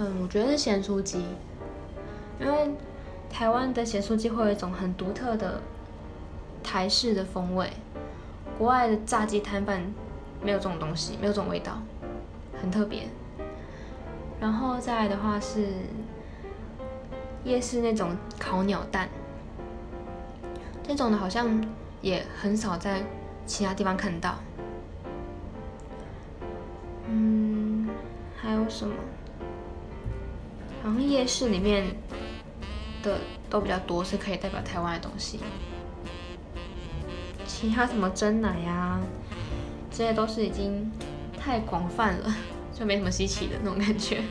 [0.00, 1.24] 嗯，我觉得是咸酥鸡，
[2.40, 2.70] 因为
[3.28, 5.60] 台湾的咸酥鸡会有一种很独特的
[6.62, 7.68] 台式的风味，
[8.56, 9.82] 国外的炸鸡摊贩
[10.40, 11.82] 没有这种东西，没有这种味道，
[12.62, 13.08] 很特别。
[14.40, 15.66] 然后再来的话是
[17.42, 19.08] 夜市那种烤鸟蛋，
[20.84, 21.60] 这种的好像
[22.00, 23.02] 也很少在
[23.46, 24.36] 其他地方看到。
[27.08, 27.88] 嗯，
[28.36, 28.94] 还有什么？
[30.88, 31.84] 好像夜市里面
[33.02, 33.18] 的
[33.50, 35.38] 都比较多，是可以代表台湾的东西。
[37.46, 38.98] 其他什么蒸奶呀，
[39.92, 40.90] 这些都是已经
[41.38, 42.34] 太广泛了，
[42.72, 44.22] 就没什么稀奇的那种感觉。